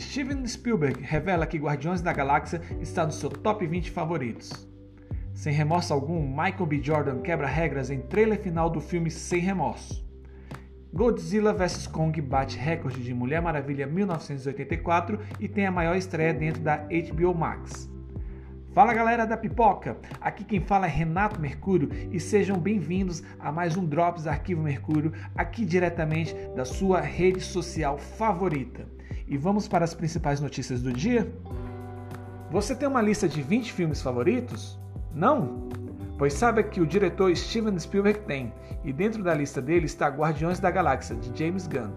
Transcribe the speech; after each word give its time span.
Steven 0.00 0.46
Spielberg 0.46 1.02
revela 1.02 1.46
que 1.46 1.58
Guardiões 1.58 2.00
da 2.00 2.12
Galáxia 2.12 2.62
está 2.80 3.04
no 3.04 3.12
seu 3.12 3.28
top 3.28 3.66
20 3.66 3.90
favoritos. 3.90 4.66
Sem 5.34 5.52
remorso 5.52 5.92
algum, 5.92 6.26
Michael 6.26 6.66
B. 6.66 6.80
Jordan 6.82 7.20
quebra 7.20 7.46
regras 7.46 7.90
em 7.90 8.00
trailer 8.00 8.40
final 8.40 8.70
do 8.70 8.80
filme 8.80 9.10
Sem 9.10 9.40
Remorso. 9.40 10.02
Godzilla 10.94 11.52
vs 11.52 11.86
Kong 11.86 12.20
bate 12.20 12.58
recorde 12.58 13.02
de 13.02 13.12
Mulher 13.12 13.42
Maravilha 13.42 13.86
1984 13.86 15.18
e 15.40 15.48
tem 15.48 15.66
a 15.66 15.70
maior 15.70 15.96
estreia 15.96 16.32
dentro 16.32 16.62
da 16.62 16.76
HBO 16.76 17.34
Max. 17.34 17.90
Fala 18.74 18.94
galera 18.94 19.26
da 19.26 19.36
pipoca! 19.36 19.98
Aqui 20.18 20.44
quem 20.44 20.60
fala 20.60 20.86
é 20.86 20.90
Renato 20.90 21.38
Mercúrio 21.38 21.90
e 22.10 22.18
sejam 22.18 22.58
bem-vindos 22.58 23.22
a 23.38 23.52
mais 23.52 23.76
um 23.76 23.84
Drops 23.84 24.26
Arquivo 24.26 24.62
Mercúrio, 24.62 25.12
aqui 25.34 25.66
diretamente 25.66 26.34
da 26.56 26.64
sua 26.64 26.98
rede 27.00 27.42
social 27.42 27.98
favorita. 27.98 28.86
E 29.32 29.38
vamos 29.38 29.66
para 29.66 29.82
as 29.82 29.94
principais 29.94 30.42
notícias 30.42 30.82
do 30.82 30.92
dia? 30.92 31.32
Você 32.50 32.74
tem 32.74 32.86
uma 32.86 33.00
lista 33.00 33.26
de 33.26 33.40
20 33.40 33.72
filmes 33.72 34.02
favoritos? 34.02 34.78
Não? 35.14 35.70
Pois 36.18 36.34
saiba 36.34 36.62
que 36.62 36.82
o 36.82 36.86
diretor 36.86 37.34
Steven 37.34 37.78
Spielberg 37.78 38.20
tem, 38.26 38.52
e 38.84 38.92
dentro 38.92 39.24
da 39.24 39.32
lista 39.32 39.62
dele 39.62 39.86
está 39.86 40.06
Guardiões 40.08 40.60
da 40.60 40.70
Galáxia, 40.70 41.16
de 41.16 41.32
James 41.34 41.66
Gunn. 41.66 41.90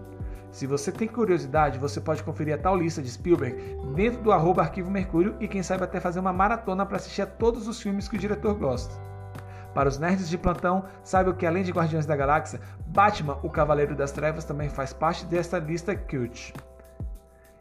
Se 0.50 0.66
você 0.66 0.90
tem 0.90 1.06
curiosidade, 1.06 1.78
você 1.78 2.00
pode 2.00 2.22
conferir 2.22 2.54
a 2.54 2.58
tal 2.58 2.74
lista 2.74 3.02
de 3.02 3.10
Spielberg 3.10 3.54
dentro 3.94 4.22
do 4.22 4.32
arroba 4.32 4.62
Arquivo 4.62 4.90
Mercúrio 4.90 5.36
e 5.38 5.46
quem 5.46 5.62
sabe 5.62 5.84
até 5.84 6.00
fazer 6.00 6.20
uma 6.20 6.32
maratona 6.32 6.86
para 6.86 6.96
assistir 6.96 7.20
a 7.20 7.26
todos 7.26 7.68
os 7.68 7.82
filmes 7.82 8.08
que 8.08 8.16
o 8.16 8.18
diretor 8.18 8.54
gosta. 8.54 8.94
Para 9.74 9.90
os 9.90 9.98
nerds 9.98 10.30
de 10.30 10.38
plantão, 10.38 10.86
saiba 11.04 11.34
que 11.34 11.44
além 11.44 11.64
de 11.64 11.72
Guardiões 11.72 12.06
da 12.06 12.16
Galáxia, 12.16 12.62
Batman, 12.86 13.38
o 13.42 13.50
Cavaleiro 13.50 13.94
das 13.94 14.10
Trevas, 14.10 14.46
também 14.46 14.70
faz 14.70 14.94
parte 14.94 15.26
desta 15.26 15.58
lista 15.58 15.94
cult. 15.94 16.54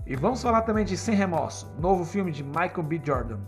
E 0.06 0.16
vamos 0.16 0.42
falar 0.42 0.62
também 0.62 0.86
de 0.86 0.96
Sem 0.96 1.16
Remorso, 1.16 1.72
novo 1.80 2.06
filme 2.06 2.32
de 2.32 2.44
Michael 2.44 2.84
B. 2.84 3.02
Jordan. 3.04 3.40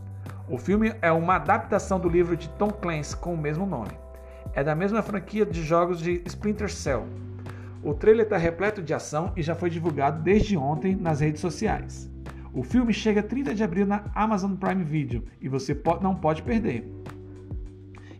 O 0.49 0.57
filme 0.57 0.93
é 1.01 1.11
uma 1.11 1.35
adaptação 1.35 1.99
do 1.99 2.09
livro 2.09 2.35
de 2.35 2.49
Tom 2.49 2.69
Clancy 2.69 3.15
com 3.15 3.33
o 3.33 3.37
mesmo 3.37 3.65
nome. 3.65 3.91
É 4.53 4.63
da 4.63 4.73
mesma 4.73 5.01
franquia 5.01 5.45
de 5.45 5.61
jogos 5.61 5.99
de 5.99 6.21
Splinter 6.25 6.71
Cell, 6.71 7.05
o 7.83 7.93
trailer 7.93 8.23
está 8.23 8.37
repleto 8.37 8.81
de 8.81 8.93
ação 8.93 9.31
e 9.35 9.41
já 9.41 9.53
foi 9.53 9.69
divulgado 9.69 10.21
desde 10.21 10.57
ontem 10.57 10.95
nas 10.95 11.19
redes 11.19 11.39
sociais. 11.39 12.09
O 12.53 12.63
filme 12.63 12.91
chega 12.91 13.21
30 13.21 13.53
de 13.53 13.63
abril 13.63 13.85
na 13.85 14.05
Amazon 14.15 14.55
Prime 14.55 14.83
Video 14.83 15.23
e 15.39 15.47
você 15.47 15.79
não 16.01 16.15
pode 16.15 16.41
perder. 16.41 16.91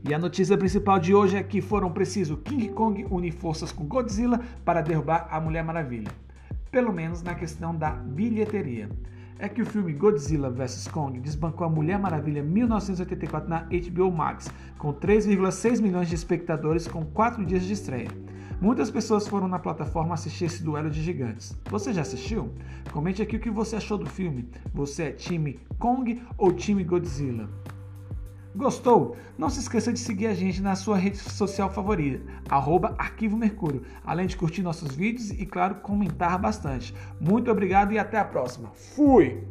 E 0.08 0.13
a 0.13 0.19
notícia 0.19 0.58
principal 0.58 0.99
de 0.99 1.13
hoje 1.13 1.35
é 1.35 1.43
que 1.43 1.59
foram 1.59 1.91
precisos 1.91 2.39
King 2.45 2.69
Kong 2.69 3.05
unir 3.09 3.33
forças 3.33 3.71
com 3.71 3.83
Godzilla 3.83 4.39
para 4.63 4.81
derrubar 4.81 5.27
a 5.30 5.41
Mulher 5.41 5.63
Maravilha. 5.63 6.11
Pelo 6.71 6.91
menos 6.91 7.23
na 7.23 7.33
questão 7.33 7.75
da 7.75 7.91
bilheteria. 7.91 8.89
É 9.39 9.47
que 9.47 9.61
o 9.61 9.65
filme 9.65 9.93
Godzilla 9.93 10.49
vs 10.49 10.87
Kong 10.87 11.19
desbancou 11.19 11.65
a 11.65 11.69
Mulher 11.69 11.99
Maravilha 11.99 12.41
1984 12.41 13.47
na 13.47 13.67
HBO 13.69 14.11
Max, 14.11 14.49
com 14.77 14.91
3,6 14.91 15.81
milhões 15.81 16.09
de 16.09 16.15
espectadores 16.15 16.87
com 16.87 17.05
4 17.05 17.45
dias 17.45 17.63
de 17.63 17.73
estreia. 17.73 18.09
Muitas 18.59 18.89
pessoas 18.89 19.27
foram 19.27 19.47
na 19.47 19.59
plataforma 19.59 20.15
assistir 20.15 20.45
esse 20.45 20.63
duelo 20.63 20.89
de 20.89 21.03
gigantes. 21.03 21.55
Você 21.69 21.93
já 21.93 22.01
assistiu? 22.01 22.51
Comente 22.91 23.21
aqui 23.21 23.37
o 23.37 23.39
que 23.39 23.52
você 23.52 23.75
achou 23.75 23.97
do 23.97 24.07
filme. 24.07 24.49
Você 24.73 25.03
é 25.03 25.11
time 25.11 25.59
Kong 25.77 26.19
ou 26.35 26.52
time 26.52 26.83
Godzilla? 26.83 27.47
Gostou? 28.58 29.16
Não 29.38 29.52
se 29.52 29.59
esqueça 29.59 29.94
de 29.94 30.00
seguir 30.00 30.25
a 30.25 30.33
gente 30.33 30.63
na 30.63 30.75
sua 30.75 30.97
rede 30.97 31.17
social 31.17 31.69
favorita, 31.69 32.25
arroba 32.50 32.95
Arquivo 32.97 33.38
Mercúrio, 33.38 33.83
além 34.03 34.25
de 34.25 34.36
curtir 34.36 34.64
nossos 34.64 34.95
vídeos 34.95 35.30
e, 35.30 35.45
claro, 35.45 35.75
comentar 35.75 36.39
bastante. 36.39 36.91
Muito 37.22 37.52
obrigado 37.52 37.94
e 37.94 37.99
até 37.99 38.17
a 38.17 38.25
próxima. 38.25 38.72
Fui! 38.73 39.44